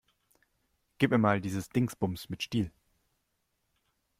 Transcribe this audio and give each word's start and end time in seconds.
Gib 0.97 1.11
mir 1.11 1.19
mal 1.19 1.41
dieses 1.41 1.69
Dingsbums 1.69 2.27
mit 2.29 2.41
Stiel. 2.41 2.71